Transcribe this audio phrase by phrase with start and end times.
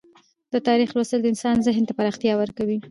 [0.53, 2.77] د تاریخ لوستل د انسان ذهن ته پراختیا ورکوي.